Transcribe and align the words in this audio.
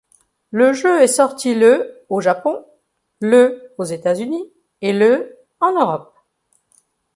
Le 0.49 0.73
jeu 0.73 0.99
est 0.99 1.05
sorti 1.05 1.53
le 1.53 2.03
au 2.09 2.21
Japon, 2.21 2.65
le 3.19 3.71
aux 3.77 3.83
États-Unis 3.83 4.51
et 4.81 4.93
le 4.93 5.37
en 5.59 5.79
Europe. 5.79 6.11